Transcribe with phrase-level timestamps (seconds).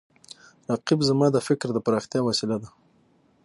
[0.69, 2.69] رقیب زما د فکر د پراختیا وسیله ده